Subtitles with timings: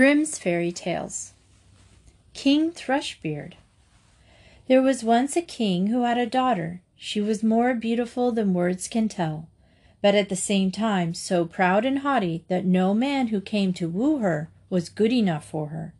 [0.00, 1.34] Grimm's Fairy Tales
[2.32, 3.56] King Thrushbeard
[4.66, 6.80] There was once a king who had a daughter.
[6.96, 9.50] She was more beautiful than words can tell,
[10.00, 13.90] but at the same time so proud and haughty that no man who came to
[13.90, 15.92] woo her was good enough for her.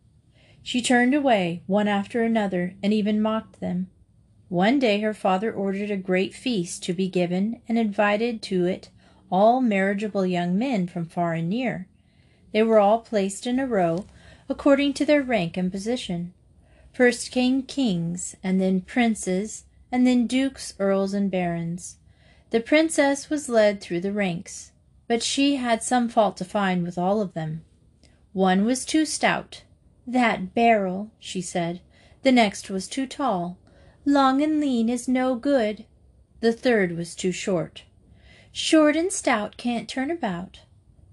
[0.63, 3.87] She turned away, one after another, and even mocked them.
[4.49, 8.89] One day her father ordered a great feast to be given and invited to it
[9.29, 11.87] all marriageable young men from far and near.
[12.51, 14.05] They were all placed in a row,
[14.49, 16.33] according to their rank and position.
[16.93, 21.97] First came kings, and then princes, and then dukes, earls, and barons.
[22.49, 24.71] The princess was led through the ranks,
[25.07, 27.63] but she had some fault to find with all of them.
[28.33, 29.63] One was too stout.
[30.05, 31.79] That barrel, she said.
[32.23, 33.57] The next was too tall.
[34.05, 35.85] Long and lean is no good.
[36.41, 37.83] The third was too short.
[38.51, 40.59] Short and stout can't turn about.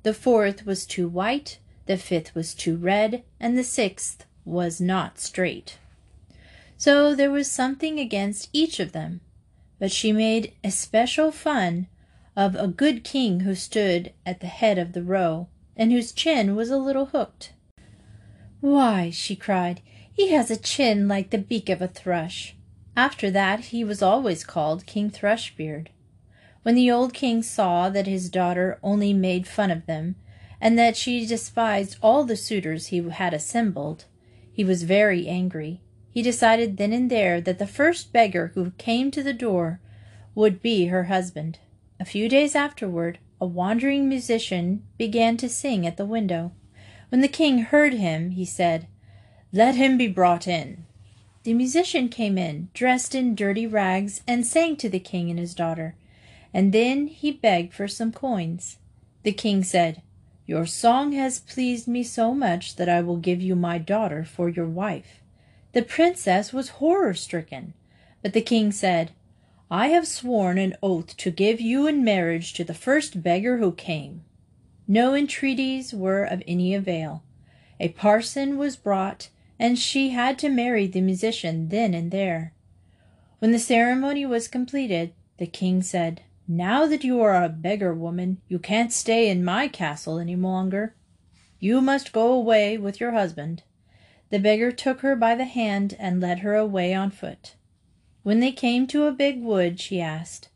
[0.09, 5.19] The fourth was too white, the fifth was too red, and the sixth was not
[5.19, 5.77] straight.
[6.78, 9.20] So there was something against each of them,
[9.78, 11.89] but she made especial fun
[12.34, 16.56] of a good king who stood at the head of the row, and whose chin
[16.56, 17.53] was a little hooked.
[18.62, 22.56] Why, she cried, he has a chin like the beak of a thrush.
[22.97, 25.89] After that he was always called King Thrushbeard.
[26.62, 30.17] When the old king saw that his daughter only made fun of them,
[30.61, 34.06] and that she despised all the suitors he had assembled,
[34.53, 35.81] he was very angry.
[36.11, 39.81] He decided then and there that the first beggar who came to the door
[40.34, 41.61] would be her husband.
[42.00, 46.50] A few days afterward, a wandering musician began to sing at the window.
[47.11, 48.89] When the king heard him, he said,
[49.53, 50.87] Let him be brought in.
[51.45, 55.55] The musician came in, dressed in dirty rags, and sang to the king and his
[55.55, 55.95] daughter
[56.52, 58.78] and then he begged for some coins.
[59.22, 60.02] The king said,
[60.46, 64.48] Your song has pleased me so much that I will give you my daughter for
[64.48, 65.20] your wife.
[65.72, 67.75] The princess was horror stricken,
[68.22, 69.12] but the king said,
[69.70, 73.72] I have sworn an oath to give you in marriage to the first beggar who
[73.72, 74.25] came.
[74.87, 77.22] No entreaties were of any avail.
[77.78, 82.54] A parson was brought, and she had to marry the musician then and there.
[83.41, 88.41] When the ceremony was completed, the king said, now that you are a beggar woman,
[88.48, 90.94] you can't stay in my castle any longer.
[91.60, 93.62] You must go away with your husband.
[94.31, 97.54] The beggar took her by the hand and led her away on foot.
[98.22, 100.48] When they came to a big wood, she asked,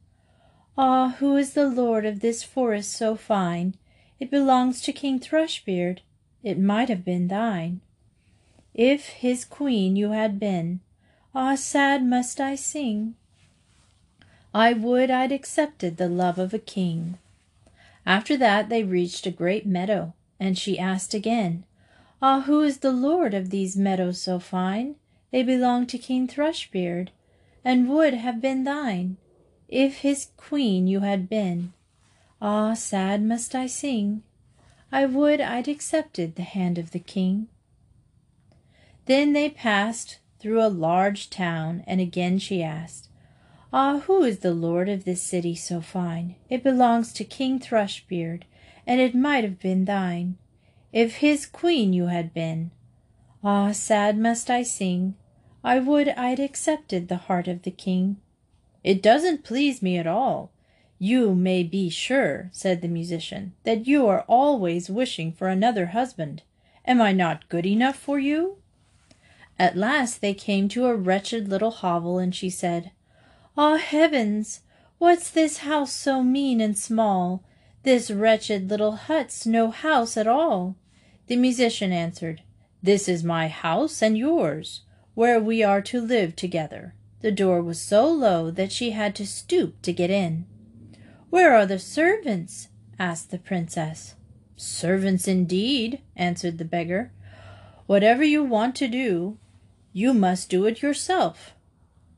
[0.79, 3.77] Ah, who is the lord of this forest so fine?
[4.19, 6.01] It belongs to King Thrushbeard.
[6.43, 7.83] It might have been thine.
[8.73, 10.81] If his queen you had been,
[11.35, 13.17] ah, sad must I sing.
[14.55, 17.19] I would I'd accepted the love of a king.
[18.05, 21.65] After that they reached a great meadow, and she asked again,
[22.21, 24.97] Ah, who is the lord of these meadows so fine?
[25.31, 27.11] They belong to King Thrushbeard,
[27.65, 29.17] and would have been thine,
[29.69, 31.73] if his queen you had been.
[32.41, 34.23] Ah, sad must I sing.
[34.91, 37.49] I would I'd accepted the hand of the king.
[39.07, 43.09] Then they passed through a large town, and again she asked,
[43.75, 46.35] Ah, who is the lord of this city so fine?
[46.51, 48.43] It belongs to King Thrushbeard,
[48.87, 50.37] and it might have been thine,
[50.93, 52.71] if his queen you had been.
[53.43, 55.15] Ah, sad must I sing.
[55.65, 58.19] I would I'd accepted the heart of the king.
[58.85, 60.53] It doesn't please me at all.
[60.99, 66.43] You may be sure, said the musician, that you are always wishing for another husband.
[66.85, 68.59] Am I not good enough for you?
[69.59, 72.91] At last they came to a wretched little hovel, and she said,
[73.55, 74.61] Ah, heavens!
[74.97, 77.45] What's this house so mean and small?
[77.83, 80.77] This wretched little hut's no house at all.
[81.27, 82.43] The musician answered,
[82.83, 84.83] This is my house and yours,
[85.15, 86.95] where we are to live together.
[87.21, 90.47] The door was so low that she had to stoop to get in.
[91.29, 92.69] Where are the servants?
[92.99, 94.15] asked the princess.
[94.57, 97.13] Servants indeed, answered the beggar.
[97.87, 99.37] Whatever you want to do,
[99.93, 101.55] you must do it yourself.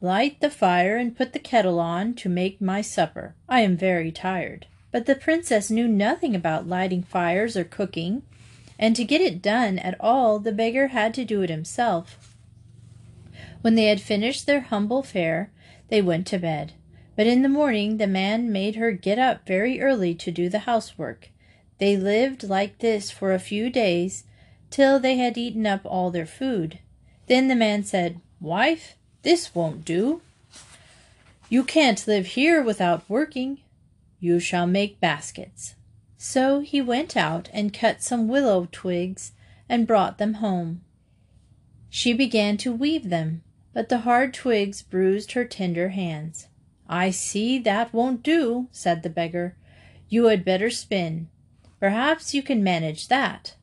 [0.05, 3.35] Light the fire and put the kettle on to make my supper.
[3.49, 4.67] I am very tired.
[4.93, 8.21] But the princess knew nothing about lighting fires or cooking,
[8.79, 12.37] and to get it done at all the beggar had to do it himself.
[13.63, 15.51] When they had finished their humble fare,
[15.89, 16.75] they went to bed.
[17.17, 20.67] But in the morning the man made her get up very early to do the
[20.69, 21.31] housework.
[21.79, 24.25] They lived like this for a few days,
[24.69, 26.81] till they had eaten up all their food.
[27.27, 30.23] Then the man said, Wife, this won't do.
[31.49, 33.59] You can't live here without working.
[34.21, 35.75] You shall make baskets.
[36.17, 39.33] So he went out and cut some willow twigs
[39.69, 40.83] and brought them home.
[41.91, 43.43] She began to weave them,
[43.73, 46.49] but the hard twigs bruised her tender hands.
[46.89, 49.57] I see that won't do, said the beggar.
[50.09, 51.29] You had better spin.
[51.81, 53.55] Perhaps you can manage that.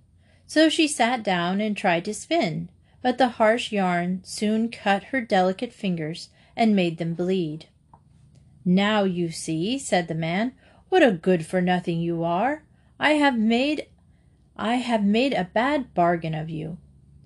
[0.47, 2.69] So she sat down and tried to spin,
[3.01, 7.67] but the harsh yarn soon cut her delicate fingers and made them bleed.
[8.63, 10.53] Now you see, said the man,
[10.89, 12.63] what a good for nothing you are.
[12.99, 13.87] I have made
[14.55, 16.77] I have made a bad bargain of you,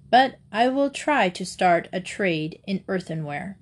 [0.10, 3.57] but I will try to start a trade in earthenware.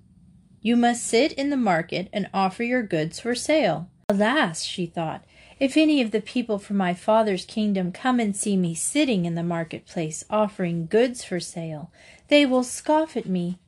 [0.61, 3.89] You must sit in the market and offer your goods for sale.
[4.09, 5.25] Alas, she thought,
[5.59, 9.35] if any of the people from my father's kingdom come and see me sitting in
[9.35, 11.91] the marketplace offering goods for sale,
[12.27, 13.59] they will scoff at me.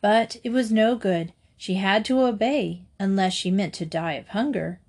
[0.00, 1.32] But it was no good.
[1.56, 4.80] She had to obey, unless she meant to die of hunger.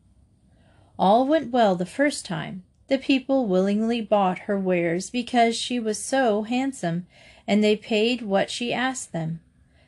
[1.00, 2.64] All went well the first time.
[2.88, 7.08] The people willingly bought her wares because she was so handsome,
[7.48, 9.40] and they paid what she asked them.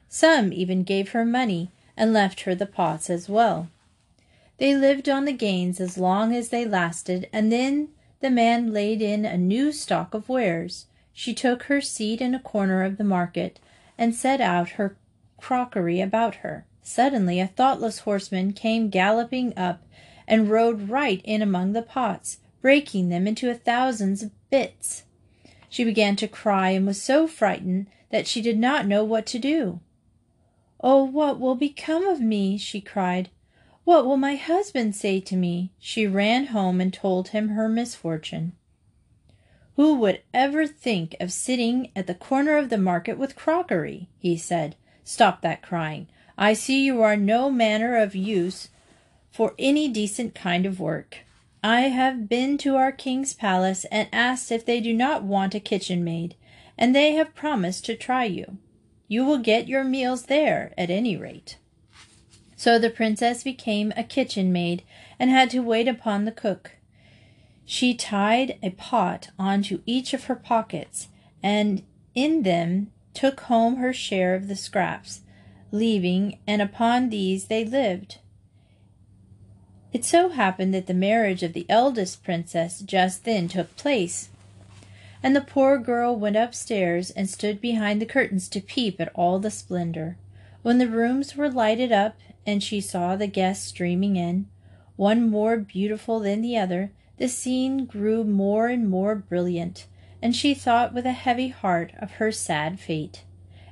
[0.10, 3.70] Some even gave her money and left her the pots as well.
[4.58, 7.90] They lived on the gains as long as they lasted, and then
[8.20, 10.88] the man laid in a new stock of wares.
[11.14, 13.60] She took her seat in a corner of the market
[13.98, 14.98] and set out her
[15.38, 16.66] crockery about her.
[16.82, 19.84] Suddenly a thoughtless horseman came galloping up
[20.28, 25.04] and rode right in among the pots, breaking them into a thousand bits.
[25.70, 29.40] She began to cry and was so frightened that she did not know what to
[29.40, 29.80] do.
[30.80, 32.58] Oh, what will become of me?
[32.58, 33.30] she cried.
[33.88, 35.72] What will my husband say to me?
[35.80, 38.52] She ran home and told him her misfortune.
[39.78, 44.10] Who would ever think of sitting at the corner of the market with crockery?
[44.20, 44.76] he said.
[45.06, 46.08] Stop that crying.
[46.38, 48.68] I see you are no manner of use
[49.32, 51.20] for any decent kind of work.
[51.64, 55.62] I have been to our king's palace and asked if they do not want a
[55.62, 56.36] kitchen maid,
[56.78, 58.58] and they have promised to try you.
[59.08, 61.56] You will get your meals there, at any rate.
[62.60, 64.82] So the princess became a kitchen maid
[65.20, 66.72] and had to wait upon the cook.
[67.66, 71.10] She tied a pot onto each of her pockets,
[71.44, 71.84] and
[72.16, 75.22] in them took home her share of the scraps,
[75.72, 78.18] leaving, and upon these they lived.
[79.94, 84.30] It so happened that the marriage of the eldest princess just then took place,
[85.22, 89.38] and the poor girl went upstairs and stood behind the curtains to peep at all
[89.38, 90.18] the splendor.
[90.64, 94.48] When the rooms were lighted up and she saw the guests streaming in,
[94.96, 99.86] one more beautiful than the other, the scene grew more and more brilliant,
[100.22, 103.24] and she thought with a heavy heart of her sad fate.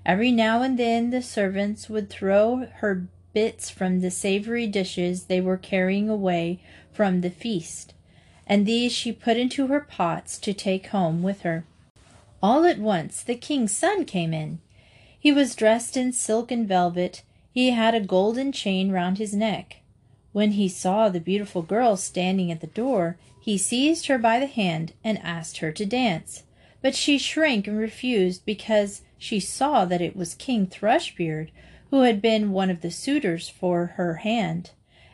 [0.05, 5.41] Every now and then the servants would throw her bits from the savory dishes they
[5.41, 6.61] were carrying away
[6.91, 7.93] from the feast,
[8.45, 11.65] and these she put into her pots to take home with her.
[12.41, 14.59] All at once the king's son came in.
[15.19, 17.23] He was dressed in silk and velvet,
[17.55, 19.77] he had a golden chain round his neck.
[20.33, 24.45] When he saw the beautiful girl standing at the door, he seized her by the
[24.45, 26.43] hand and asked her to dance.
[26.81, 31.47] But she shrank and refused because she saw that it was King Thrushbeard,
[31.91, 34.71] who had been one of the suitors for her hand,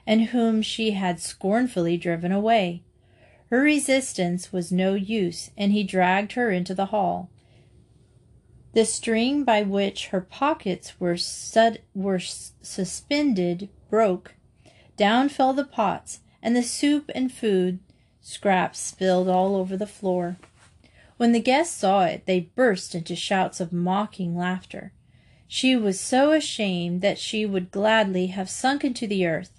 [0.08, 2.82] and whom she had scornfully driven away.
[3.52, 7.30] Her resistance was no use, and he dragged her into the hall.
[8.74, 14.36] The string by which her pockets were, sud- were suspended broke.
[14.96, 17.80] Down fell the pots, and the soup and food
[18.22, 20.38] scraps spilled all over the floor.
[21.18, 24.94] When the guests saw it, they burst into shouts of mocking laughter.
[25.48, 29.52] She was so ashamed that she would gladly have sunk into the earth.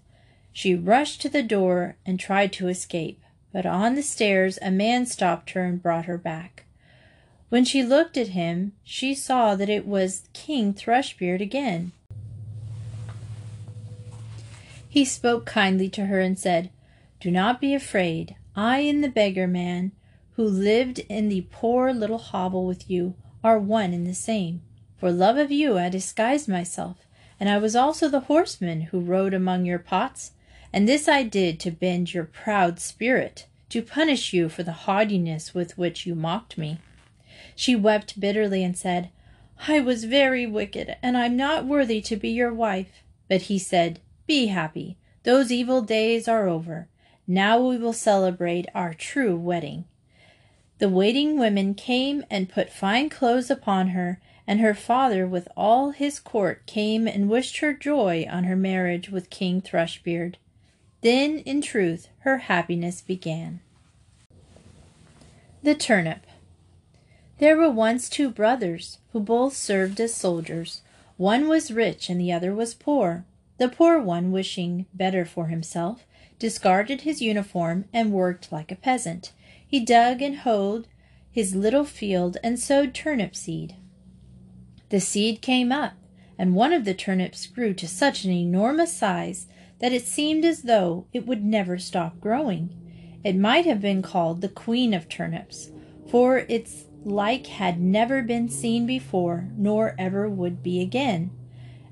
[0.53, 3.21] She rushed to the door and tried to escape,
[3.53, 6.65] but on the stairs a man stopped her and brought her back.
[7.53, 11.93] When she looked at him, she saw that it was King Thrushbeard again.
[14.89, 16.71] He spoke kindly to her and said,
[17.21, 18.37] Do not be afraid.
[18.57, 19.93] I and the beggar man,
[20.37, 24.63] who lived in the poor little hovel with you, are one and the same.
[24.97, 27.07] For love of you I disguised myself,
[27.39, 30.33] and I was also the horseman who rode among your pots,
[30.73, 35.53] and this I did to bend your proud spirit, to punish you for the haughtiness
[35.53, 36.79] with which you mocked me.
[37.55, 39.11] She wept bitterly and said,
[39.69, 43.03] I was very wicked, and I'm not worthy to be your wife.
[43.29, 44.97] But he said, Be happy.
[45.23, 46.89] Those evil days are over.
[47.27, 49.85] Now we will celebrate our true wedding.
[50.79, 55.93] The waiting women came and put fine clothes upon her, and her father with all
[55.93, 60.35] his court came and wished her joy on her marriage with King Thrushbeard.
[61.03, 63.61] Then, in truth, her happiness began.
[65.63, 66.27] The Turnip
[67.43, 70.83] There were once two brothers who both served as soldiers.
[71.17, 73.25] One was rich and the other was poor.
[73.59, 76.07] The poor one, wishing better for himself,
[76.39, 79.33] discarded his uniform and worked like a peasant.
[79.67, 80.87] He dug and hoed
[81.33, 83.75] his little field and sowed turnip seed.
[84.91, 85.95] The seed came up,
[86.39, 89.49] and one of the turnips grew to such an enormous size
[89.81, 92.71] that it seemed as though it would never stop growing.
[93.25, 95.73] It might have been called the queen of turnips,
[96.09, 101.31] for its like had never been seen before, nor ever would be again.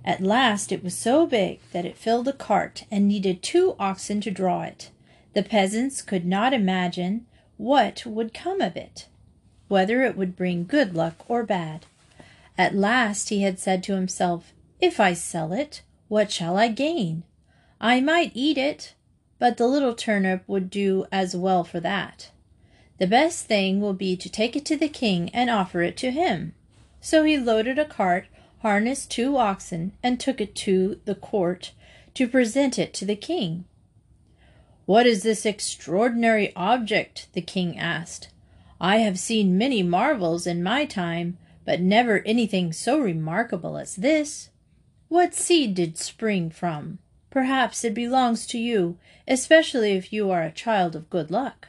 [0.04, 4.20] At last it was so big that it filled a cart and needed two oxen
[4.22, 4.90] to draw it.
[5.34, 7.26] The peasants could not imagine
[7.56, 9.06] what would come of it,
[9.68, 11.86] whether it would bring good luck or bad.
[12.56, 17.22] At last he had said to himself, If I sell it, what shall I gain?
[17.80, 18.94] I might eat it,
[19.38, 22.30] but the little turnip would do as well for that.
[23.00, 26.10] The best thing will be to take it to the king and offer it to
[26.10, 26.52] him.
[27.00, 28.26] So he loaded a cart,
[28.60, 31.72] harnessed two oxen, and took it to the court
[32.12, 33.64] to present it to the king.
[34.84, 37.28] What is this extraordinary object?
[37.32, 38.28] the king asked.
[38.78, 44.50] I have seen many marvels in my time, but never anything so remarkable as this.
[45.08, 46.98] What seed did spring from?
[47.30, 51.68] Perhaps it belongs to you, especially if you are a child of good luck.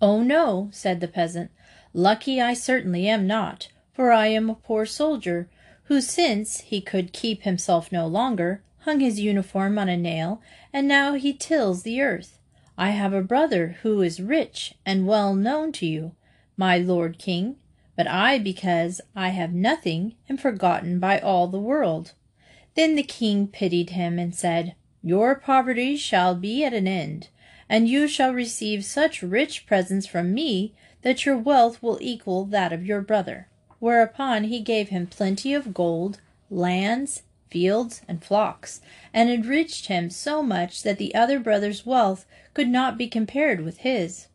[0.00, 1.50] Oh, no, said the peasant.
[1.92, 5.48] Lucky I certainly am not, for I am a poor soldier,
[5.84, 10.40] who, since he could keep himself no longer, hung his uniform on a nail,
[10.72, 12.38] and now he tills the earth.
[12.76, 16.12] I have a brother who is rich and well known to you,
[16.56, 17.56] my lord king,
[17.96, 22.12] but I, because I have nothing, am forgotten by all the world.
[22.76, 27.30] Then the king pitied him and said, Your poverty shall be at an end
[27.68, 30.72] and you shall receive such rich presents from me
[31.02, 33.48] that your wealth will equal that of your brother.
[33.78, 36.20] Whereupon he gave him plenty of gold,
[36.50, 38.80] lands, fields, and flocks,
[39.12, 43.78] and enriched him so much that the other brother's wealth could not be compared with
[43.78, 44.28] his.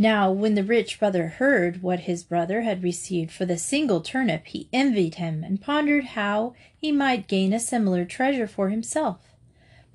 [0.00, 4.46] Now, when the rich brother heard what his brother had received for the single turnip,
[4.46, 9.27] he envied him and pondered how he might gain a similar treasure for himself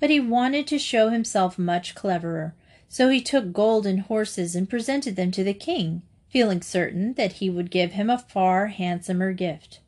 [0.04, 2.54] but he wanted to show himself much cleverer.
[2.90, 7.32] So he took gold and horses and presented them to the king, feeling certain that
[7.40, 9.80] he would give him a far handsomer gift.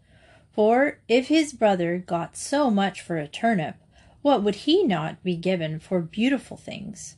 [0.53, 3.75] For if his brother got so much for a turnip,
[4.23, 7.17] what would he not be given for beautiful things?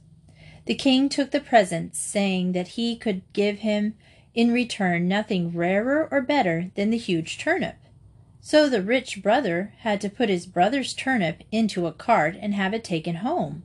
[0.65, 3.95] The king took the presents, saying that he could give him
[4.35, 7.77] in return nothing rarer or better than the huge turnip.
[8.51, 12.73] So the rich brother had to put his brother's turnip into a cart and have
[12.73, 13.63] it taken home.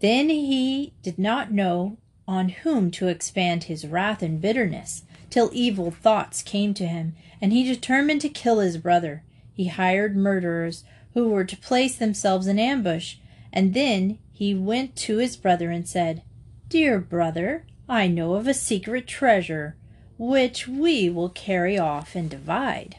[0.00, 1.96] Then he did not know
[2.28, 7.54] on whom to expand his wrath and bitterness, till evil thoughts came to him, and
[7.54, 9.22] he determined to kill his brother.
[9.54, 10.84] He hired murderers
[11.14, 13.16] who were to place themselves in ambush,
[13.50, 16.20] and then he went to his brother and said,
[16.68, 19.74] Dear brother, I know of a secret treasure,
[20.18, 22.98] which we will carry off and divide.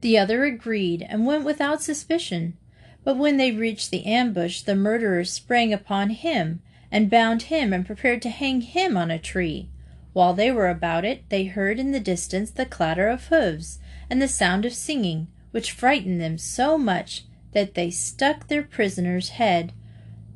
[0.00, 2.56] The other agreed and went without suspicion.
[3.04, 7.86] But when they reached the ambush, the murderers sprang upon him and bound him and
[7.86, 9.68] prepared to hang him on a tree.
[10.12, 13.78] While they were about it, they heard in the distance the clatter of hoofs
[14.08, 19.30] and the sound of singing, which frightened them so much that they stuck their prisoner's
[19.30, 19.72] head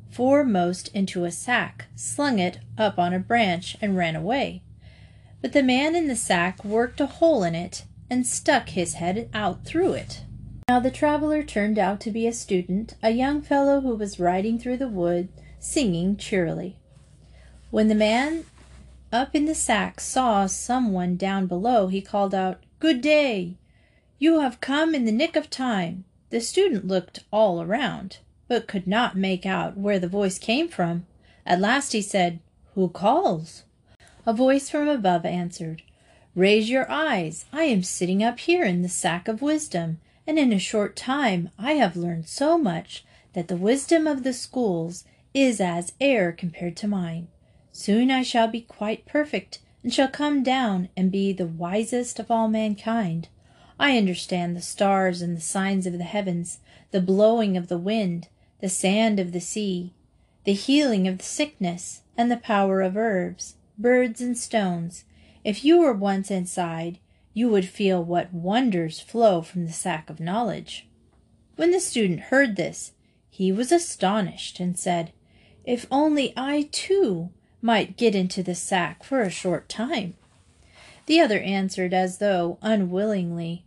[0.09, 4.61] foremost into a sack, slung it up on a branch, and ran away.
[5.41, 9.27] But the man in the sack worked a hole in it and stuck his head
[9.33, 10.21] out through it.
[10.69, 14.59] Now the traveler turned out to be a student, a young fellow who was riding
[14.59, 15.29] through the wood,
[15.59, 16.77] singing cheerily.
[17.71, 18.45] When the man
[19.11, 23.55] up in the sack saw some one down below, he called out, Good day!
[24.19, 26.05] You have come in the nick of time.
[26.29, 31.07] The student looked all around, but could not make out where the voice came from.
[31.47, 32.41] At last he said,
[32.75, 33.63] Who calls?
[34.27, 35.81] A voice from above answered,
[36.35, 37.45] Raise your eyes.
[37.53, 41.51] I am sitting up here in the sack of wisdom, and in a short time
[41.59, 45.03] I have learned so much that the wisdom of the schools
[45.35, 47.27] is as air compared to mine.
[47.71, 52.31] Soon I shall be quite perfect, and shall come down and be the wisest of
[52.31, 53.27] all mankind.
[53.79, 56.57] I understand the stars and the signs of the heavens,
[56.89, 58.27] the blowing of the wind,
[58.59, 59.93] the sand of the sea,
[60.45, 65.03] the healing of the sickness, and the power of herbs, birds, and stones
[65.43, 66.99] if you were once inside,
[67.33, 70.87] you would feel what wonders flow from the sack of knowledge.
[71.55, 72.93] When the student heard this,
[73.29, 75.11] he was astonished and said,
[75.65, 77.31] If only I too
[77.61, 80.15] might get into the sack for a short time.
[81.05, 83.65] The other answered as though unwillingly,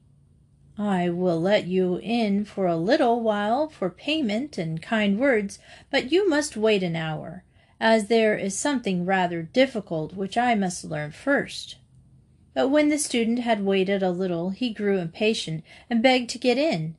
[0.79, 5.59] I will let you in for a little while for payment and kind words,
[5.91, 7.45] but you must wait an hour,
[7.81, 11.77] as there is something rather difficult which I must learn first.
[12.55, 16.57] But when the student had waited a little, he grew impatient and begged to get
[16.57, 16.97] in.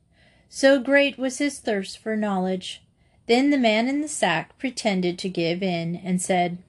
[0.50, 2.84] So great was his thirst for knowledge.
[3.26, 6.60] Then the man in the sack pretended to give in and said,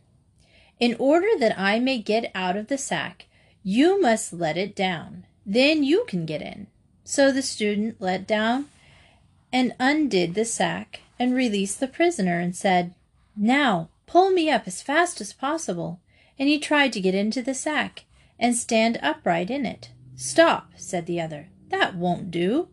[0.80, 3.26] In order that I may get out of the sack,
[3.62, 5.24] you must let it down.
[5.44, 6.66] Then you can get in.
[7.04, 8.66] So the student let down
[9.52, 12.94] and undid the sack and released the prisoner and said,
[13.36, 16.00] Now pull me up as fast as possible.
[16.38, 18.06] And he tried to get into the sack
[18.38, 19.90] and stand upright in it.
[20.16, 21.50] Stop, said the other.
[21.68, 22.68] That won't do.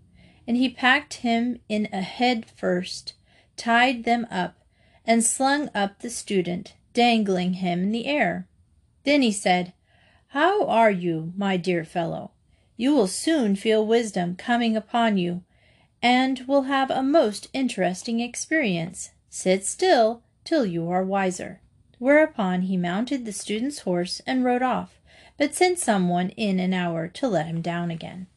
[0.48, 3.14] And he packed him in a head first,
[3.58, 4.60] tied them up,
[5.06, 8.48] and slung up the student, dangling him in the air.
[9.04, 9.74] Then he said,
[10.30, 12.32] How are you, my dear fellow?
[12.78, 15.44] You will soon feel wisdom coming upon you,
[16.02, 19.12] and will have a most interesting experience.
[19.30, 21.60] Sit still till you are wiser.
[22.00, 25.02] Whereupon he mounted the student's horse and rode off,
[25.38, 28.28] but sent someone in an hour to let him down again.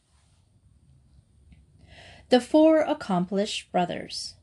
[2.29, 4.35] The Four Accomplished Brothers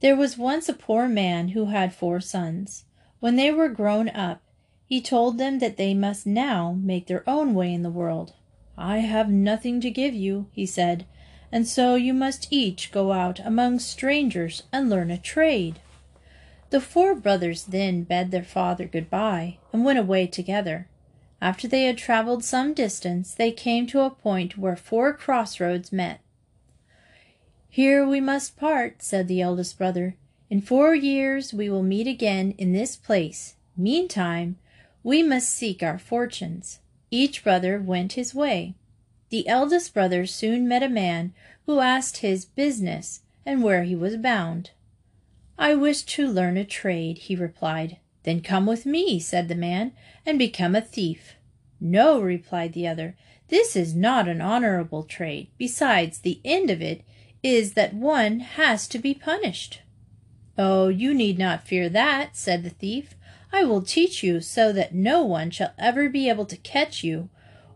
[0.00, 2.84] There was once a poor man who had four sons.
[3.20, 4.42] When they were grown up,
[4.84, 8.34] he told them that they must now make their own way in the world.
[8.78, 11.06] I have nothing to give you, he said,
[11.50, 15.80] and so you must each go out among strangers and learn a trade.
[16.70, 20.88] The four brothers then bade their father good bye and went away together.
[21.40, 26.20] After they had traveled some distance, they came to a point where four crossroads met.
[27.68, 30.16] Here we must part, said the eldest brother.
[30.48, 33.56] In four years we will meet again in this place.
[33.76, 34.56] Meantime,
[35.02, 36.80] we must seek our fortunes.
[37.10, 38.74] Each brother went his way.
[39.28, 41.34] The eldest brother soon met a man
[41.66, 44.70] who asked his business and where he was bound.
[45.58, 47.98] I wish to learn a trade, he replied.
[48.24, 49.92] Then come with me, said the man,
[50.24, 51.34] and become a thief.
[51.80, 53.16] No, replied the other,
[53.48, 55.48] this is not an honorable trade.
[55.56, 57.04] Besides, the end of it
[57.42, 59.82] is that one has to be punished.
[60.58, 63.14] Oh, you need not fear that, said the thief.
[63.52, 67.28] I will teach you so that no one shall ever be able to catch you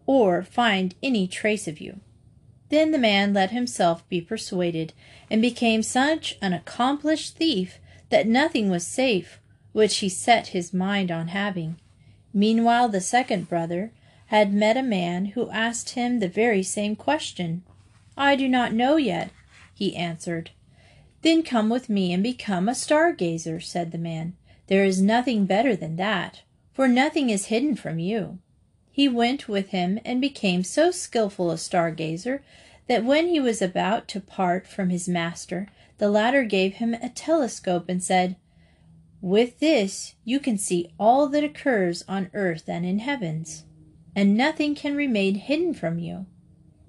[0.06, 2.00] or find any trace of you.
[2.70, 4.92] Then the man let himself be persuaded,
[5.30, 7.78] and became such an accomplished thief
[8.08, 9.38] that nothing was safe
[9.72, 11.76] which he set his mind on having.
[12.32, 13.92] Meanwhile the second brother
[14.26, 17.62] had met a man who asked him the very same question.
[18.16, 19.30] I do not know yet,
[19.74, 20.50] he answered.
[21.22, 24.34] Then come with me and become a star gazer, said the man.
[24.68, 28.38] There is nothing better than that, for nothing is hidden from you.
[28.92, 32.42] He went with him and became so skilful a star gazer
[32.88, 37.08] that when he was about to part from his master, the latter gave him a
[37.08, 38.36] telescope and said,
[39.20, 43.64] With this you can see all that occurs on earth and in heavens,
[44.16, 46.26] and nothing can remain hidden from you.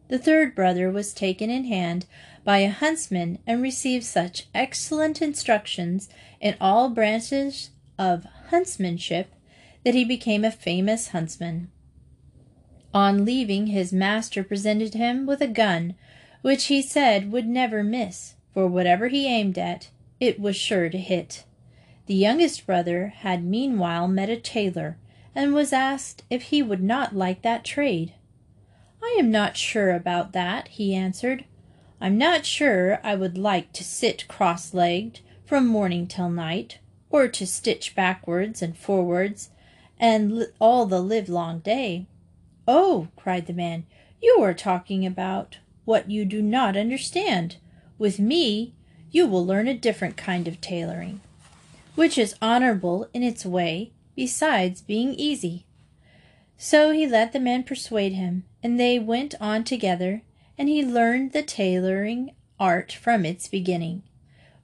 [0.07, 2.07] The third brother was taken in hand
[2.43, 6.09] by a huntsman and received such excellent instructions
[6.41, 9.33] in all branches of huntsmanship
[9.85, 11.69] that he became a famous huntsman.
[12.93, 15.95] On leaving, his master presented him with a gun,
[16.41, 20.97] which he said would never miss, for whatever he aimed at, it was sure to
[20.97, 21.45] hit.
[22.07, 24.97] The youngest brother had meanwhile met a tailor,
[25.33, 28.13] and was asked if he would not like that trade.
[29.01, 31.45] I am not sure about that, he answered.
[32.01, 37.47] I'm not sure I would like to sit cross-legged from morning till night, or to
[37.47, 39.49] stitch backwards and forwards,
[39.97, 42.07] and all the livelong day.
[42.67, 43.85] Oh, cried the man,
[44.21, 47.57] you are talking about what you do not understand.
[47.97, 48.73] With me,
[49.11, 51.21] you will learn a different kind of tailoring,
[51.95, 55.65] which is honorable in its way, besides being easy.
[56.57, 60.21] So he let the man persuade him, and they went on together
[60.61, 64.03] and he learned the tailoring art from its beginning.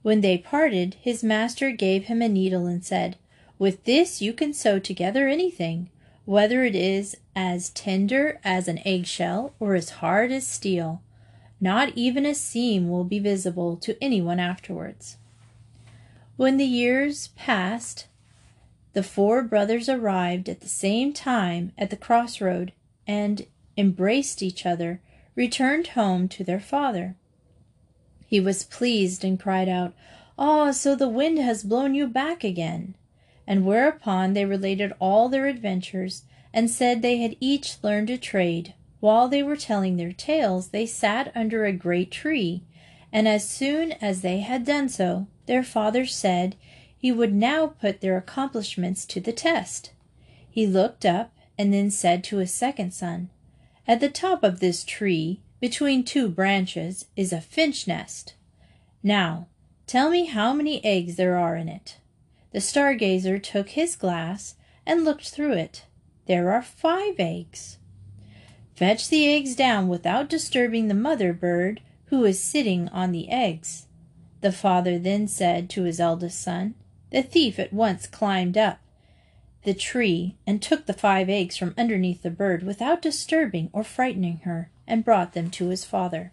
[0.02, 3.16] When they parted, his master gave him a needle and said,
[3.58, 5.90] With this you can sew together anything,
[6.28, 11.00] whether it is as tender as an eggshell or as hard as steel.
[11.58, 15.16] Not even a seam will be visible to anyone afterwards.
[16.36, 18.08] When the years passed,
[18.92, 22.72] the four brothers arrived at the same time at the crossroad
[23.06, 23.46] and
[23.78, 25.00] embraced each other
[25.34, 27.16] returned home to their father.
[28.26, 29.94] He was pleased and cried out,
[30.38, 32.96] Ah, so the wind has blown you back again.
[33.48, 38.74] And whereupon they related all their adventures, and said they had each learned a trade.
[39.00, 42.62] While they were telling their tales, they sat under a great tree,
[43.10, 46.56] and as soon as they had done so, their father said
[46.96, 49.92] he would now put their accomplishments to the test.
[50.50, 53.30] He looked up, and then said to his second son,
[53.86, 58.34] At the top of this tree, between two branches, is a finch nest.
[59.02, 59.46] Now,
[59.86, 61.96] tell me how many eggs there are in it.
[62.52, 64.54] The stargazer took his glass
[64.86, 65.84] and looked through it.
[66.26, 67.78] There are five eggs.
[68.74, 73.86] Fetch the eggs down without disturbing the mother bird who is sitting on the eggs.
[74.40, 76.74] The father then said to his eldest son.
[77.10, 78.78] The thief at once climbed up
[79.68, 84.38] the tree and took the five eggs from underneath the bird without disturbing or frightening
[84.44, 86.32] her, and brought them to his father.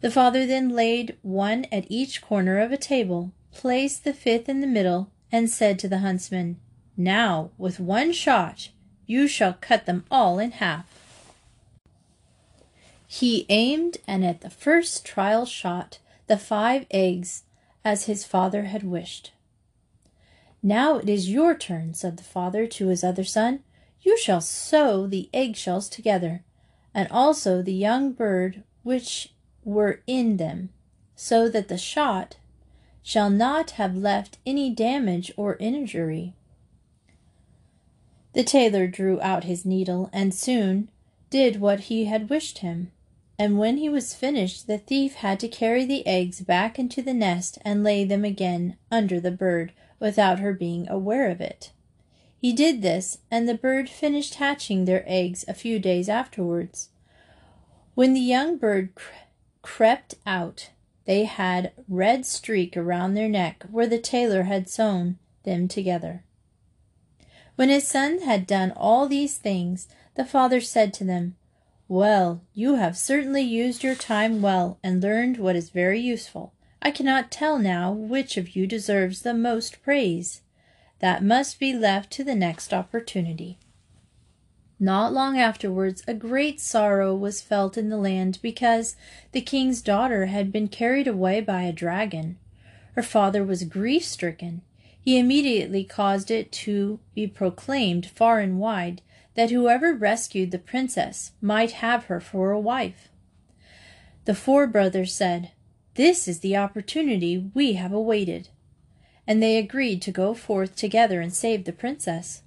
[0.00, 4.60] The father then laid one at each corner of a table, placed the fifth in
[4.60, 6.58] the middle, and said to the huntsman,
[6.96, 8.70] Now, with one shot,
[9.06, 10.86] you shall cut them all in half.
[13.06, 17.44] He aimed, and at the first trial shot the five eggs
[17.84, 19.32] as his father had wished.
[20.62, 23.60] Now it is your turn, said the father to his other son.
[24.02, 26.42] You shall sew the eggshells together,
[26.92, 29.32] and also the young bird which
[29.64, 30.68] were in them,
[31.16, 32.36] so that the shot
[33.08, 36.34] shall not have left any damage or injury.
[38.34, 40.90] The tailor drew out his needle and soon
[41.30, 42.92] did what he had wished him
[43.38, 47.14] and when he was finished the thief had to carry the eggs back into the
[47.14, 51.72] nest and lay them again under the bird without her being aware of it.
[52.38, 56.90] He did this, and the bird finished hatching their eggs a few days afterwards.
[57.94, 59.14] When the young bird cre-
[59.62, 60.68] crept out,
[61.08, 66.22] they had red streak around their neck where the tailor had sewn them together.
[67.56, 71.34] When his son had done all these things, the father said to them,
[71.88, 76.52] well, you have certainly used your time well and learned what is very useful.
[76.82, 80.42] I cannot tell now which of you deserves the most praise.
[80.98, 83.58] That must be left to the next opportunity.
[84.80, 88.94] Not long afterwards, a great sorrow was felt in the land because
[89.32, 92.38] the king's daughter had been carried away by a dragon.
[92.92, 94.62] Her father was grief stricken.
[95.00, 99.02] He immediately caused it to be proclaimed far and wide
[99.34, 103.08] that whoever rescued the princess might have her for a wife.
[104.26, 105.52] The four brothers said,
[105.94, 108.48] This is the opportunity we have awaited.
[109.26, 112.42] And they agreed to go forth together and save the princess.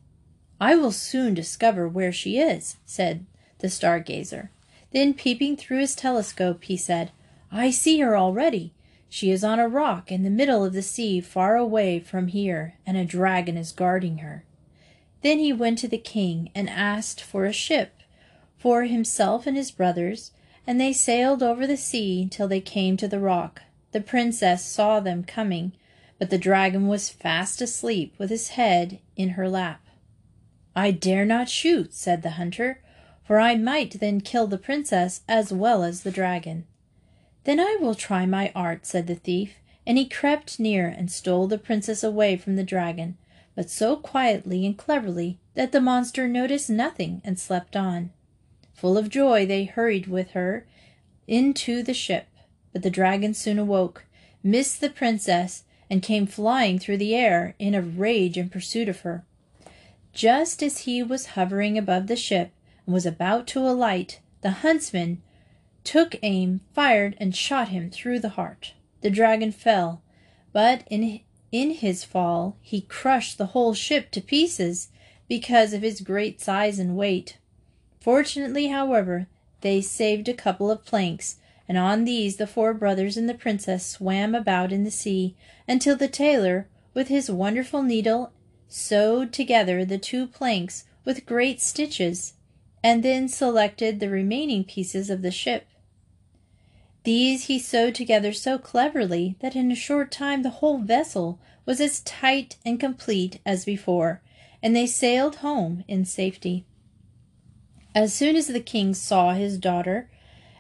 [0.62, 3.26] I will soon discover where she is, said
[3.58, 4.50] the stargazer.
[4.92, 7.12] Then, peeping through his telescope, he said,
[7.52, 8.72] I see her already.
[9.10, 12.76] She is on a rock in the middle of the sea, far away from here,
[12.86, 14.46] and a dragon is guarding her.
[15.24, 18.04] Then he went to the king and asked for a ship
[18.60, 20.32] for himself and his brothers,
[20.68, 23.64] and they sailed over the sea till they came to the rock.
[23.94, 25.72] The princess saw them coming,
[26.20, 29.81] but the dragon was fast asleep with his head in her lap.
[30.76, 32.82] I dare not shoot, said the hunter,
[33.24, 36.66] for I might then kill the princess as well as the dragon.
[37.44, 39.56] Then I will try my art, said the thief,
[39.86, 43.18] and he crept near and stole the princess away from the dragon
[43.56, 48.12] but so quietly and cleverly that the monster noticed nothing and slept on.
[48.74, 50.66] Full of joy, they hurried with her
[51.28, 52.28] into the ship,
[52.74, 54.06] but the dragon soon awoke,
[54.42, 59.02] missed the princess, and came flying through the air in a rage in pursuit of
[59.02, 59.26] her.
[60.14, 62.52] Just as he was hovering above the ship
[62.86, 65.22] and was about to alight, the huntsman
[65.84, 68.74] took aim, fired, and shot him through the heart.
[69.02, 70.02] The dragon fell,
[70.54, 71.22] but in
[71.52, 74.90] in his fall, he crushed the whole ship to pieces
[75.28, 77.38] because of his great size and weight.
[78.00, 79.28] Fortunately, however,
[79.62, 83.86] they saved a couple of planks, and on these the four brothers and the princess
[83.86, 85.36] swam about in the sea
[85.68, 88.32] until the tailor, with his wonderful needle,
[88.72, 92.34] sewed together the two planks with great stitches,
[92.84, 95.68] and then selected the remaining pieces of the ship.
[97.04, 101.82] These he sewed together so cleverly that in a short time the whole vessel was
[101.82, 104.22] as tight and complete as before,
[104.64, 106.66] and they sailed home in safety.
[107.94, 110.10] As soon as the king saw his daughter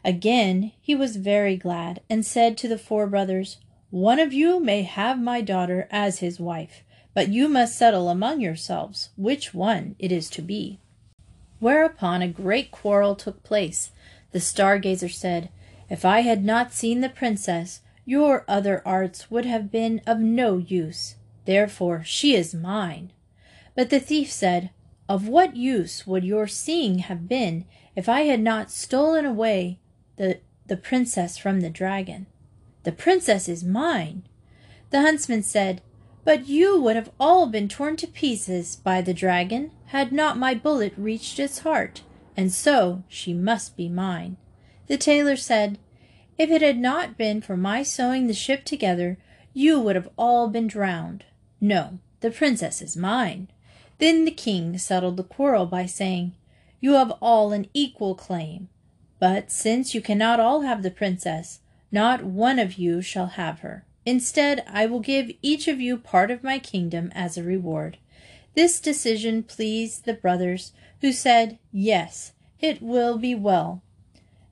[0.03, 3.57] again, he was very glad, and said to the four brothers,
[3.89, 8.41] One of you may have my daughter as his wife, but you must settle among
[8.41, 10.79] yourselves which one it is to be.
[11.59, 13.91] Whereupon a great quarrel took place.
[14.31, 15.49] The stargazer said,
[15.89, 20.57] if I had not seen the princess, your other arts would have been of no
[20.57, 21.15] use.
[21.45, 23.11] Therefore she is mine.
[23.75, 24.69] But the thief said,
[25.09, 29.79] Of what use would your seeing have been if I had not stolen away
[30.15, 32.27] the, the princess from the dragon?
[32.83, 34.23] The princess is mine.
[34.91, 35.81] The huntsman said,
[36.23, 40.53] But you would have all been torn to pieces by the dragon had not my
[40.53, 42.03] bullet reached its heart,
[42.37, 44.37] and so she must be mine.
[44.87, 45.79] The tailor said,
[46.37, 49.17] If it had not been for my sewing the ship together,
[49.53, 51.25] you would have all been drowned.
[51.59, 53.47] No, the princess is mine.
[53.97, 56.33] Then the king settled the quarrel by saying,
[56.79, 58.69] You have all an equal claim.
[59.19, 61.59] But since you cannot all have the princess,
[61.91, 63.85] not one of you shall have her.
[64.05, 67.97] Instead, I will give each of you part of my kingdom as a reward.
[68.55, 73.81] This decision pleased the brothers, who said, Yes, it will be well,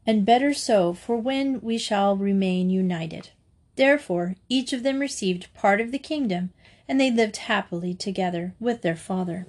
[0.06, 3.30] and better so, for when we shall remain united.
[3.76, 6.52] Therefore, each of them received part of the kingdom,
[6.88, 9.48] and they lived happily together with their father.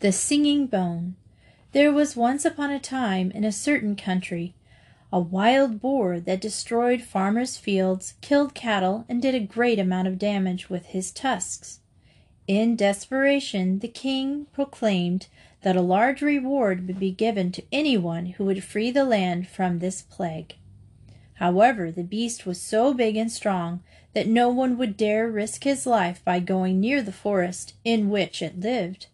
[0.00, 1.16] The Singing Bone
[1.72, 4.54] There was once upon a time in a certain country
[5.16, 10.18] a wild boar that destroyed farmers' fields, killed cattle, and did a great amount of
[10.18, 11.80] damage with his tusks.
[12.46, 15.28] In desperation, the king proclaimed
[15.62, 19.78] that a large reward would be given to anyone who would free the land from
[19.78, 20.56] this plague.
[21.36, 25.86] However, the beast was so big and strong that no one would dare risk his
[25.86, 29.06] life by going near the forest in which it lived.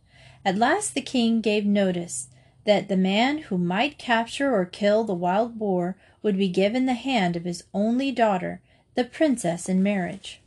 [0.45, 2.27] At last the king gave notice
[2.65, 6.95] that the man who might capture or kill the wild boar would be given the
[6.95, 8.61] hand of his only daughter,
[8.95, 10.41] the princess, in marriage.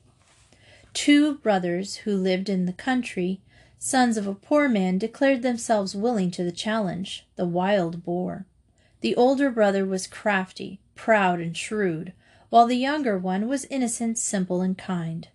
[0.93, 3.41] Two brothers who lived in the country,
[3.77, 8.45] sons of a poor man, declared themselves willing to the challenge, the wild boar.
[9.01, 12.13] The older brother was crafty, proud, and shrewd,
[12.49, 15.27] while the younger one was innocent, simple, and kind.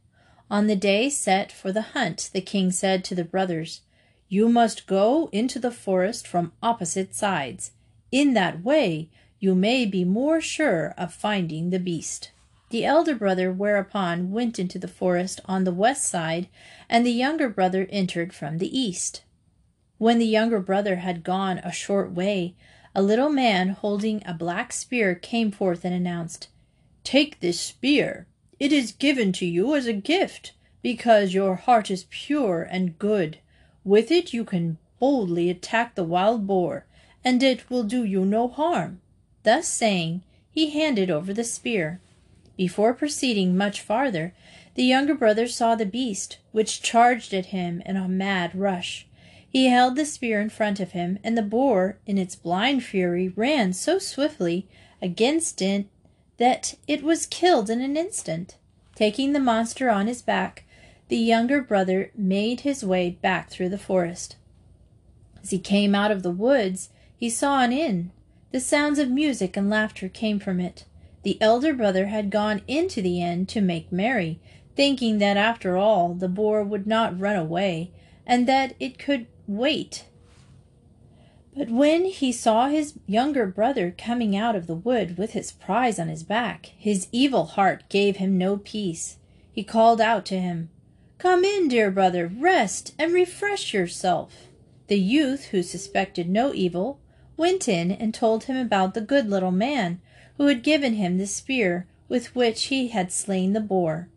[0.51, 3.83] On the day set for the hunt, the king said to the brothers,
[4.33, 7.73] You must go into the forest from opposite sides.
[8.13, 12.31] In that way you may be more sure of finding the beast.
[12.69, 16.47] The elder brother whereupon went into the forest on the west side,
[16.89, 19.25] and the younger brother entered from the east.
[19.99, 22.55] When the younger brother had gone a short way,
[22.95, 26.47] a little man holding a black spear came forth and announced,
[27.03, 28.29] Take this spear.
[28.61, 33.41] It is given to you as a gift, because your heart is pure and good.
[33.85, 36.85] With it you can boldly attack the wild boar,
[37.25, 39.01] and it will do you no harm.
[39.43, 42.01] Thus saying, he handed over the spear.
[42.57, 44.35] Before proceeding much farther,
[44.75, 49.07] the younger brother saw the beast, which charged at him in a mad rush.
[49.49, 53.29] He held the spear in front of him, and the boar, in its blind fury,
[53.29, 54.69] ran so swiftly
[55.01, 55.87] against it
[56.37, 58.57] that it was killed in an instant.
[58.95, 60.65] Taking the monster on his back,
[61.11, 64.37] the younger brother made his way back through the forest.
[65.43, 68.11] As he came out of the woods, he saw an inn.
[68.53, 70.87] The sounds of music and laughter came from it.
[71.23, 74.41] The elder brother had gone into the inn to make merry,
[74.75, 77.91] thinking that after all the boar would not run away,
[78.27, 80.05] and that it could wait
[81.57, 85.99] but when he saw his younger brother coming out of the wood with his prize
[85.99, 89.19] on his back, his evil heart gave him no peace.
[89.53, 90.71] He called out to him,
[91.21, 94.49] Come in, dear brother, rest and refresh yourself.
[94.87, 96.99] The youth, who suspected no evil,
[97.37, 100.01] went in and told him about the good little man
[100.39, 104.09] who had given him the spear with which he had slain the boar.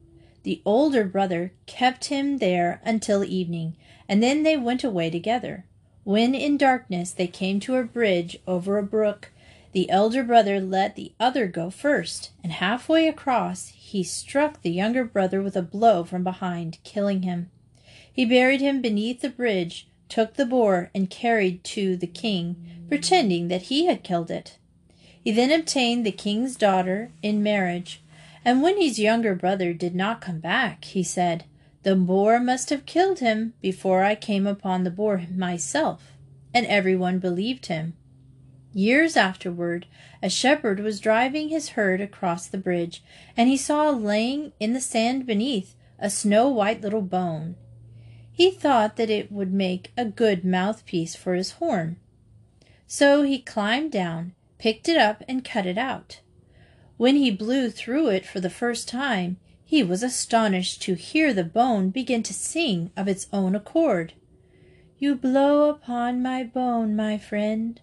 [0.43, 3.75] The older brother kept him there until evening,
[4.07, 5.65] and then they went away together.
[6.05, 9.29] When in darkness they came to a bridge over a brook,
[9.73, 15.05] the elder brother let the other go first, and halfway across he struck the younger
[15.05, 17.51] brother with a blow from behind, killing him.
[18.11, 23.49] He buried him beneath the bridge, took the boar, and carried to the king, pretending
[23.49, 24.57] that he had killed it.
[25.23, 28.01] He then obtained the king's daughter in marriage,
[28.43, 31.43] and when his younger brother did not come back, he said,
[31.83, 36.13] the boar must have killed him before I came upon the boar myself,
[36.51, 37.93] and everyone believed him.
[38.73, 39.85] Years afterward,
[40.23, 43.03] a shepherd was driving his herd across the bridge,
[43.37, 47.55] and he saw laying in the sand beneath a snow white little bone.
[48.31, 51.97] He thought that it would make a good mouthpiece for his horn.
[52.87, 56.21] So he climbed down, picked it up, and cut it out.
[56.97, 61.43] When he blew through it for the first time, he was astonished to hear the
[61.43, 64.13] bone begin to sing of its own accord.
[64.97, 67.79] You blow upon my bone, my friend.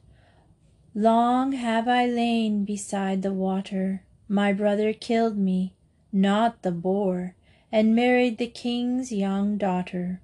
[0.94, 4.02] Long have I lain beside the water.
[4.28, 5.72] My brother killed me,
[6.12, 7.36] not the boar,
[7.70, 10.20] and married the king's young daughter.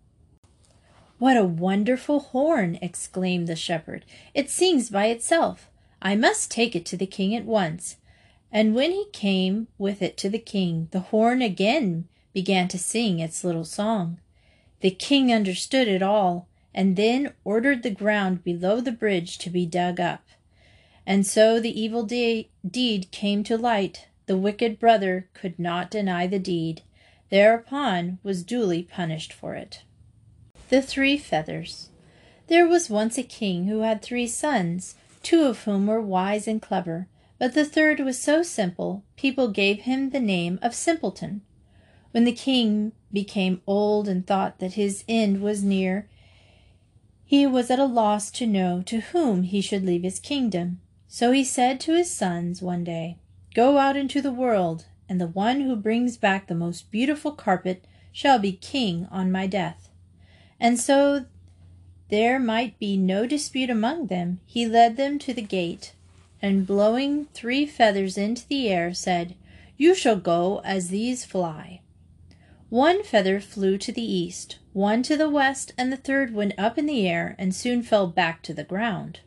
[1.19, 2.79] What a wonderful horn!
[2.83, 4.05] exclaimed the shepherd.
[4.35, 5.71] It sings by itself.
[6.03, 7.97] I must take it to the king at once.
[8.51, 13.21] And when he came with it to the king, the horn again began to sing
[13.21, 14.19] its little song.
[14.81, 19.65] The king understood it all, and then ordered the ground below the bridge to be
[19.65, 20.26] dug up.
[21.07, 24.09] And so the evil de- deed came to light.
[24.27, 26.83] The wicked brother could not deny the deed,
[27.31, 29.83] thereupon was duly punished for it.
[30.69, 31.91] The Three Feathers
[32.49, 36.61] There was once a king who had three sons, two of whom were wise and
[36.61, 41.43] clever, but the third was so simple, people gave him the name of Simpleton.
[42.13, 46.09] When the king became old and thought that his end was near,
[47.25, 50.81] he was at a loss to know to whom he should leave his kingdom.
[51.09, 53.19] So he said to his sons one day,
[53.55, 57.85] Go out into the world, and the one who brings back the most beautiful carpet
[58.13, 59.89] shall be king on my death.
[60.59, 61.27] And so
[62.09, 65.95] there might be no dispute among them, he led them to the gate,
[66.43, 69.35] and blowing three feathers into the air, said,
[69.77, 71.81] You shall go as these fly.
[72.69, 76.77] One feather flew to the east, one to the west, and the third went up
[76.77, 79.21] in the air and soon fell back to the ground.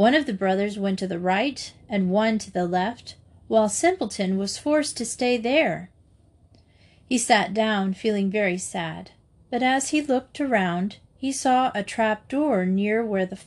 [0.00, 3.16] One of the brothers went to the right and one to the left,
[3.48, 5.90] while Simpleton was forced to stay there.
[7.06, 9.10] He sat down, feeling very sad.
[9.50, 13.38] But as he looked around, he saw a trap door near where the,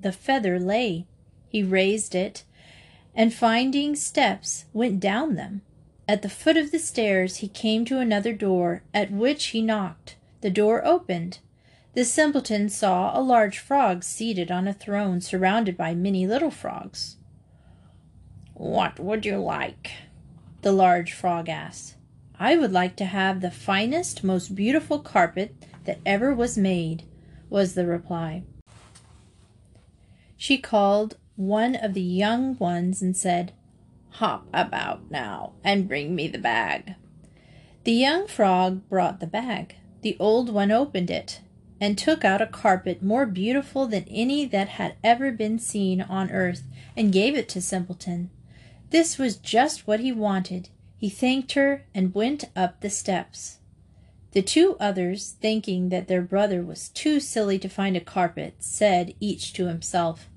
[0.00, 1.06] the feather lay.
[1.48, 2.42] He raised it,
[3.14, 5.62] and finding steps, went down them.
[6.08, 10.16] At the foot of the stairs he came to another door, at which he knocked.
[10.40, 11.38] The door opened.
[11.92, 17.16] The simpleton saw a large frog seated on a throne surrounded by many little frogs.
[18.54, 19.90] What would you like?
[20.62, 21.96] the large frog asked.
[22.38, 27.02] I would like to have the finest, most beautiful carpet that ever was made,
[27.48, 28.44] was the reply.
[30.36, 33.52] She called one of the young ones and said,
[34.14, 36.94] Hop about now and bring me the bag.
[37.84, 39.76] The young frog brought the bag.
[40.02, 41.40] The old one opened it
[41.80, 46.30] and took out a carpet more beautiful than any that had ever been seen on
[46.30, 46.64] earth
[46.96, 48.30] and gave it to Simpleton.
[48.90, 50.68] This was just what he wanted.
[50.98, 53.58] He thanked her and went up the steps.
[54.32, 59.14] The two others, thinking that their brother was too silly to find a carpet, said
[59.18, 60.28] each to himself,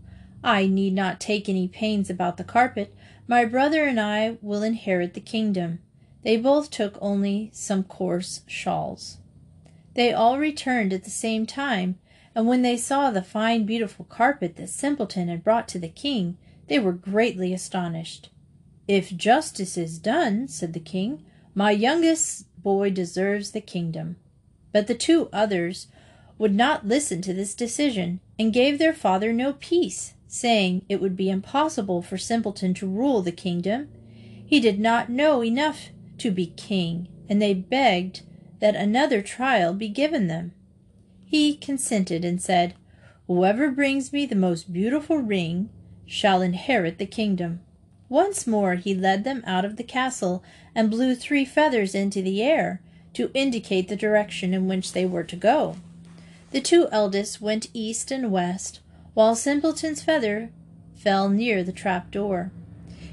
[0.44, 2.94] I need not take any pains about the carpet.
[3.28, 5.80] My brother and I will inherit the kingdom.
[6.24, 9.18] They both took only some coarse shawls.
[9.96, 12.00] They all returned at the same time,
[12.36, 16.38] and when they saw the fine, beautiful carpet that Simpleton had brought to the king,
[16.68, 18.30] they were greatly astonished.
[18.88, 24.16] If justice is done, said the king, my youngest boy deserves the kingdom.
[24.72, 25.88] But the two others
[26.38, 31.16] would not listen to this decision, and gave their father no peace, saying it would
[31.16, 33.90] be impossible for Simpleton to rule the kingdom.
[34.46, 38.24] He did not know enough to be king, and they begged
[38.64, 40.54] that another trial be given them.
[41.26, 42.76] He consented and said,
[43.28, 45.70] Whoever brings me the most beautiful ring
[46.06, 47.60] shall inherit the kingdom.
[48.08, 52.42] Once more he led them out of the castle and blew three feathers into the
[52.42, 52.80] air
[53.12, 55.76] to indicate the direction in which they were to go.
[56.52, 58.80] The two eldest went east and west,
[59.14, 60.52] while Simpleton's feather
[60.96, 62.50] fell near the trap door.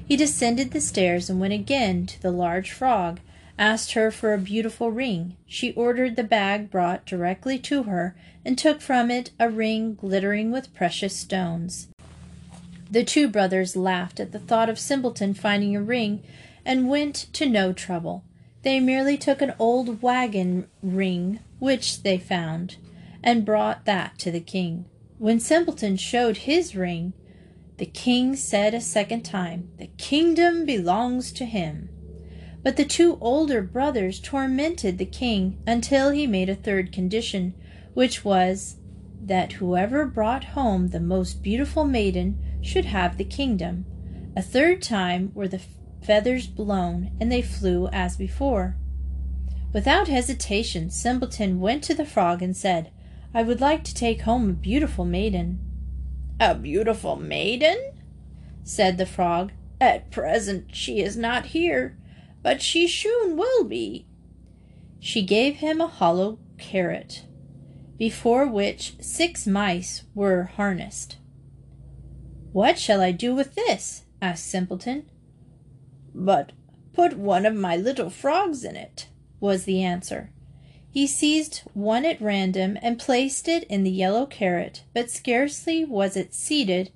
[0.07, 3.19] He descended the stairs and went again to the large frog,
[3.57, 5.35] asked her for a beautiful ring.
[5.45, 10.51] She ordered the bag brought directly to her, and took from it a ring glittering
[10.51, 11.87] with precious stones.
[12.89, 16.23] The two brothers laughed at the thought of Simpleton finding a ring,
[16.65, 18.23] and went to no trouble.
[18.63, 22.77] They merely took an old wagon ring which they found,
[23.23, 24.85] and brought that to the king.
[25.17, 27.13] When Simpleton showed his ring,
[27.77, 31.89] the king said a second time, The kingdom belongs to him.
[32.63, 37.55] But the two older brothers tormented the king until he made a third condition,
[37.93, 38.77] which was
[39.23, 43.85] that whoever brought home the most beautiful maiden should have the kingdom.
[44.35, 45.61] A third time were the
[46.01, 48.77] feathers blown, and they flew as before.
[49.73, 52.91] Without hesitation, Simpleton went to the frog and said,
[53.33, 55.59] I would like to take home a beautiful maiden.
[56.39, 57.93] A beautiful maiden?
[58.63, 59.51] said the frog.
[59.79, 61.97] At present she is not here,
[62.41, 64.05] but she soon will be.
[64.99, 67.25] She gave him a hollow carrot,
[67.97, 71.17] before which six mice were harnessed.
[72.51, 74.03] What shall I do with this?
[74.21, 75.09] asked Simpleton.
[76.13, 76.51] But
[76.93, 79.07] put one of my little frogs in it,
[79.39, 80.31] was the answer.
[80.89, 86.17] He seized one at random and placed it in the yellow carrot, but scarcely was
[86.17, 86.91] it seated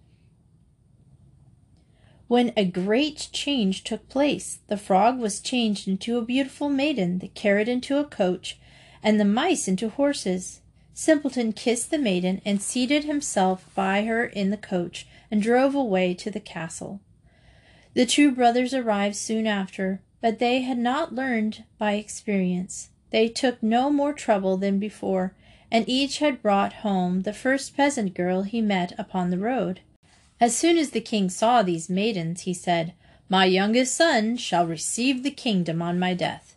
[2.28, 4.60] when a great change took place.
[4.68, 8.58] The frog was changed into a beautiful maiden, the carrot into a coach,
[9.04, 10.62] and the mice into horses.
[10.94, 16.14] Simpleton kissed the maiden and seated himself by her in the coach and drove away
[16.14, 17.02] to the castle.
[17.94, 22.90] The two brothers arrived soon after, but they had not learned by experience.
[23.12, 25.36] They took no more trouble than before,
[25.72, 29.82] and each had brought home the first peasant girl he met upon the road.
[30.40, 32.94] As soon as the king saw these maidens, he said,
[33.30, 36.56] My youngest son shall receive the kingdom on my death.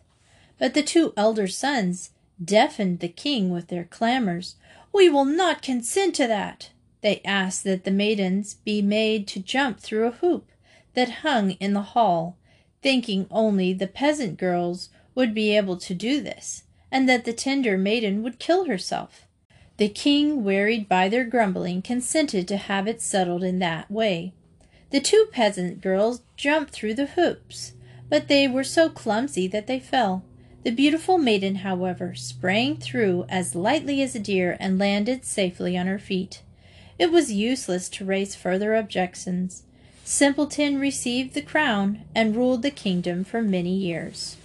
[0.57, 2.11] But the two elder sons
[2.43, 4.55] deafened the king with their clamors.
[4.91, 6.71] We will not consent to that.
[7.01, 10.51] They asked that the maidens be made to jump through a hoop
[10.93, 12.35] that hung in the hall,
[12.81, 17.77] thinking only the peasant girls would be able to do this, and that the tender
[17.77, 19.25] maiden would kill herself.
[19.79, 24.33] The king, wearied by their grumbling, consented to have it settled in that way.
[24.89, 27.71] The two peasant girls jumped through the hoops,
[28.09, 30.25] but they were so clumsy that they fell.
[30.65, 35.87] The beautiful maiden, however, sprang through as lightly as a deer and landed safely on
[35.87, 36.41] her feet.
[36.97, 39.63] It was useless to raise further objections.
[40.03, 44.35] Simpleton received the crown and ruled the kingdom for many years.